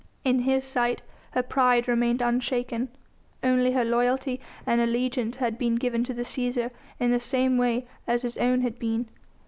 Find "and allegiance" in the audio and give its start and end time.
4.65-5.35